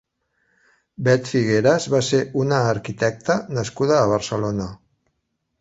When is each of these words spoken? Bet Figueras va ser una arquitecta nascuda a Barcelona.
Bet 1.07 1.29
Figueras 1.33 1.85
va 1.95 2.01
ser 2.09 2.23
una 2.45 2.63
arquitecta 2.71 3.39
nascuda 3.59 3.99
a 4.03 4.11
Barcelona. 4.17 4.71